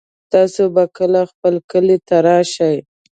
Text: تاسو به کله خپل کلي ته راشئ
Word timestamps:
تاسو 0.31 0.63
به 0.73 0.83
کله 0.97 1.21
خپل 1.31 1.53
کلي 1.71 1.97
ته 2.07 2.15
راشئ 2.25 2.77